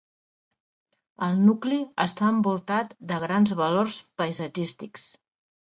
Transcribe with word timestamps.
El 1.27 1.37
nucli 1.49 1.79
està 2.07 2.31
envoltat 2.37 2.99
de 3.13 3.23
grans 3.27 3.55
valors 3.63 4.01
paisatgístics. 4.23 5.11